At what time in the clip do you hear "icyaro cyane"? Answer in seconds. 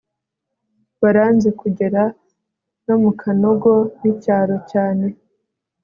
4.11-5.05